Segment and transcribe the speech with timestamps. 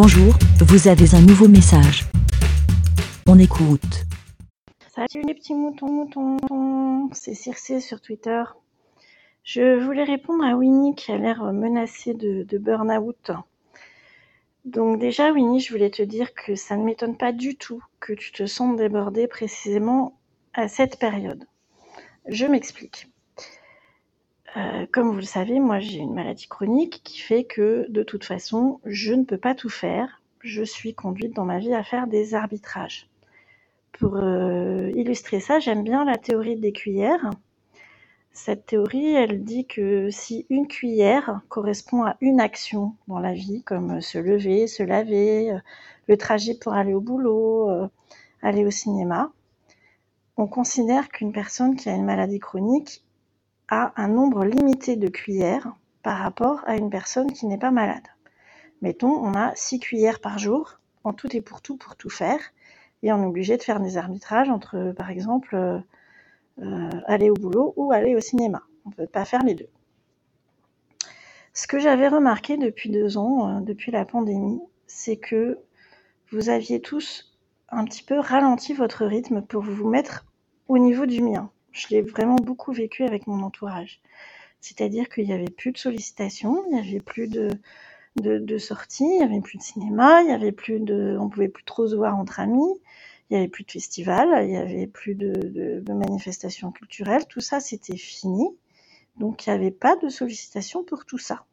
[0.00, 2.04] Bonjour, vous avez un nouveau message.
[3.26, 4.04] On écoute.
[4.94, 8.44] Salut les petits moutons, moutons, c'est Circé sur Twitter.
[9.42, 13.32] Je voulais répondre à Winnie qui a l'air menacée de, de burn-out.
[14.64, 18.12] Donc déjà Winnie, je voulais te dire que ça ne m'étonne pas du tout que
[18.12, 20.16] tu te sentes débordée précisément
[20.54, 21.44] à cette période.
[22.28, 23.08] Je m'explique.
[24.56, 28.24] Euh, comme vous le savez, moi j'ai une maladie chronique qui fait que de toute
[28.24, 30.22] façon, je ne peux pas tout faire.
[30.40, 33.08] Je suis conduite dans ma vie à faire des arbitrages.
[33.92, 37.30] Pour euh, illustrer ça, j'aime bien la théorie des cuillères.
[38.32, 43.62] Cette théorie, elle dit que si une cuillère correspond à une action dans la vie,
[43.64, 45.58] comme se lever, se laver, euh,
[46.06, 47.68] le trajet pour aller au boulot,
[48.40, 49.30] aller au cinéma,
[50.38, 53.02] on considère qu'une personne qui a une maladie chronique
[53.68, 55.72] a un nombre limité de cuillères
[56.02, 58.06] par rapport à une personne qui n'est pas malade.
[58.80, 62.40] Mettons, on a 6 cuillères par jour, en tout et pour tout, pour tout faire,
[63.02, 65.78] et on est obligé de faire des arbitrages entre, par exemple, euh,
[66.60, 68.62] euh, aller au boulot ou aller au cinéma.
[68.84, 69.68] On ne peut pas faire les deux.
[71.52, 75.58] Ce que j'avais remarqué depuis deux ans, euh, depuis la pandémie, c'est que
[76.30, 77.36] vous aviez tous
[77.68, 80.24] un petit peu ralenti votre rythme pour vous mettre
[80.68, 84.00] au niveau du mien je l'ai vraiment beaucoup vécu avec mon entourage.
[84.60, 89.22] C'est-à-dire qu'il n'y avait plus de sollicitations, il n'y avait plus de, sorties, il n'y
[89.22, 92.16] avait plus de cinéma, il n'y avait plus de, on pouvait plus trop se voir
[92.16, 92.74] entre amis,
[93.30, 97.40] il n'y avait plus de festivals, il n'y avait plus de, de, manifestations culturelles, tout
[97.40, 98.48] ça c'était fini.
[99.16, 101.44] Donc il n'y avait pas de sollicitation pour tout ça.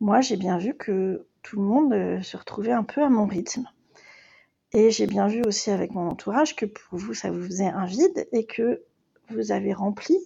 [0.00, 3.26] Moi j'ai bien vu que tout le monde euh, se retrouvait un peu à mon
[3.26, 3.66] rythme.
[4.72, 7.86] Et j'ai bien vu aussi avec mon entourage que pour vous ça vous faisait un
[7.86, 8.82] vide et que
[9.30, 10.16] vous avez rempli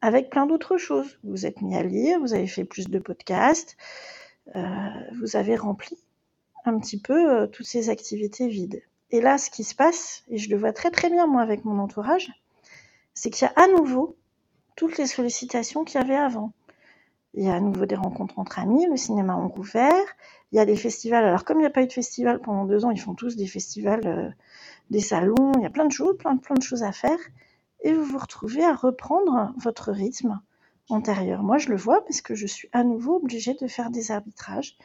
[0.00, 1.18] avec plein d'autres choses.
[1.24, 3.76] Vous êtes mis à lire, vous avez fait plus de podcasts,
[4.54, 4.60] euh,
[5.20, 5.96] vous avez rempli
[6.64, 8.82] un petit peu euh, toutes ces activités vides.
[9.10, 11.64] Et là, ce qui se passe, et je le vois très très bien moi avec
[11.64, 12.30] mon entourage,
[13.14, 14.16] c'est qu'il y a à nouveau
[14.76, 16.52] toutes les sollicitations qu'il y avait avant.
[17.34, 20.04] Il y a à nouveau des rencontres entre amis, le cinéma en rouvert,
[20.52, 21.24] il y a des festivals.
[21.24, 23.36] Alors comme il n'y a pas eu de festival pendant deux ans, ils font tous
[23.36, 24.30] des festivals, euh,
[24.90, 27.18] des salons, il y a plein de choses, plein, plein de choses à faire
[27.80, 30.40] et vous vous retrouvez à reprendre votre rythme
[30.88, 31.42] antérieur.
[31.42, 34.76] Moi, je le vois parce que je suis à nouveau obligée de faire des arbitrages,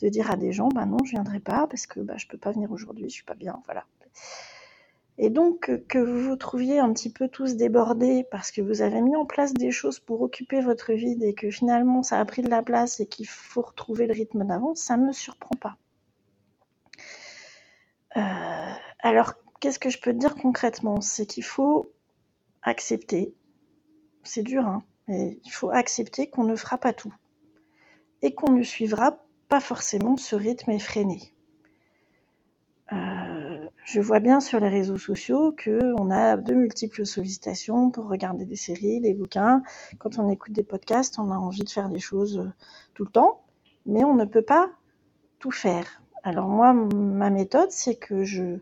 [0.00, 2.38] de dire à des gens, bah non, je viendrai pas parce que bah, je peux
[2.38, 3.84] pas venir aujourd'hui, je suis pas bien, voilà.
[5.20, 9.00] Et donc, que vous vous trouviez un petit peu tous débordés parce que vous avez
[9.00, 12.42] mis en place des choses pour occuper votre vide et que finalement ça a pris
[12.42, 15.76] de la place et qu'il faut retrouver le rythme d'avant, ça ne me surprend pas.
[18.16, 21.00] Euh, alors, qu'est-ce que je peux te dire concrètement?
[21.00, 21.92] C'est qu'il faut
[22.68, 23.34] accepter.
[24.22, 27.14] C'est dur, hein, mais il faut accepter qu'on ne fera pas tout
[28.22, 31.34] et qu'on ne suivra pas forcément ce rythme effréné.
[32.92, 38.44] Euh, je vois bien sur les réseaux sociaux qu'on a de multiples sollicitations pour regarder
[38.44, 39.62] des séries, des bouquins.
[39.98, 42.50] Quand on écoute des podcasts, on a envie de faire des choses euh,
[42.94, 43.42] tout le temps,
[43.86, 44.70] mais on ne peut pas
[45.38, 46.02] tout faire.
[46.22, 48.58] Alors moi, ma méthode, c'est que je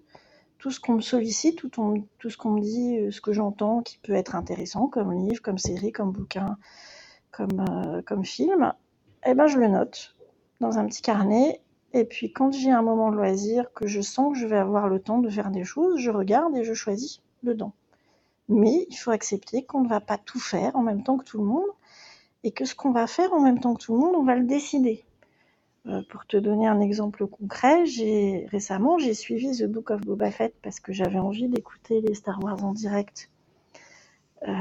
[0.59, 3.99] tout ce qu'on me sollicite, tout, ce qu'on me dit, euh, ce que j'entends qui
[3.99, 6.57] peut être intéressant comme livre, comme série, comme bouquin,
[7.31, 8.73] comme, euh, comme film,
[9.27, 10.17] eh ben je le note
[10.61, 11.61] dans un petit carnet.
[11.93, 14.89] Et puis quand j'ai un moment de loisir, que je sens que je vais avoir
[14.89, 17.73] le temps de faire des choses, je regarde et je choisis dedans.
[18.49, 21.39] Mais il faut accepter qu'on ne va pas tout faire en même temps que tout
[21.39, 21.69] le monde
[22.45, 24.37] et que ce qu'on va faire en même temps que tout le monde, on va
[24.37, 25.05] le décider.
[25.89, 30.33] Euh, pour te donner un exemple concret, j'ai récemment j'ai suivi The Book of Boba
[30.33, 33.31] Fett parce que j'avais envie d'écouter les Star Wars en direct
[34.49, 34.53] euh,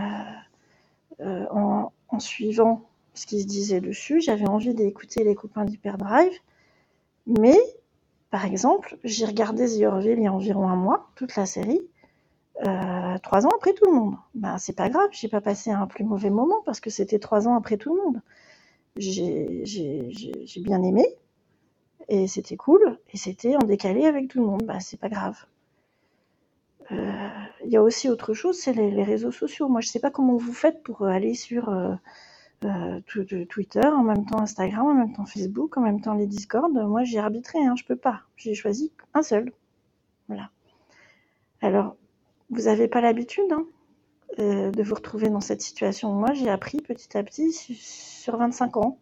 [1.22, 2.84] euh, en, suivant
[3.16, 4.22] ce qui se disait dessus.
[4.22, 6.32] J'avais envie d'écouter les copains d'Hyperdrive,
[7.26, 7.58] mais
[8.30, 11.82] par exemple, j'ai regardé The Orville il y a environ un mois, toute la série,
[13.24, 14.16] trois ans après tout le monde.
[14.36, 17.48] Ben c'est pas grave, j'ai pas passé un plus mauvais moment parce que c'était trois
[17.48, 18.22] ans après tout le monde
[18.98, 21.06] j'ai bien aimé
[22.08, 24.64] et c'était cool et c'était en décalé avec tout le monde.
[24.64, 25.46] Bah, c'est pas grave.
[26.92, 27.30] Euh,
[27.66, 29.68] il y a aussi autre chose, c'est les, réseaux sociaux.
[29.68, 31.96] Moi, je sais pas comment vous faites pour aller sur euh,
[32.64, 33.02] euh,
[33.50, 36.72] Twitter, en même temps Instagram, en même temps Facebook, en même temps les Discord.
[36.72, 38.22] Moi, j'ai arbitré, hein, je peux pas.
[38.38, 39.52] J'ai choisi un seul.
[40.28, 40.52] Voilà.
[41.62, 41.96] Alors,
[42.52, 43.66] vous n'avez pas l'habitude hein,
[44.38, 46.12] de vous retrouver dans cette situation.
[46.12, 49.00] Moi, j'ai appris petit à petit sur 25 ans.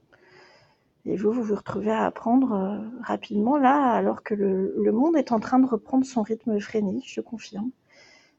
[1.05, 5.33] Et vous, vous vous retrouvez à apprendre euh, rapidement là, alors que le, monde est
[5.33, 7.71] en train de reprendre son rythme freiné, je confirme.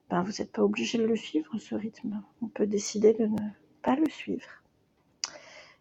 [0.08, 2.23] Ben, vous n'êtes pas obligé de le suivre, ce rythme.
[2.41, 3.38] On peut décider de ne
[3.82, 4.49] pas le suivre.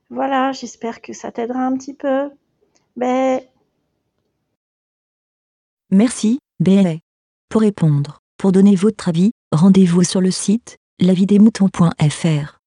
[0.10, 2.30] Voilà, j'espère que ça t'aidera un petit peu.
[2.98, 3.40] Ben,
[5.90, 6.96] Merci, BLA.
[7.50, 12.63] Pour répondre, pour donner votre avis, rendez-vous sur le site lavidemouton.fr.